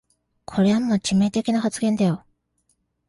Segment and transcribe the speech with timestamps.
[0.45, 2.25] これはもう致命的な発言だよ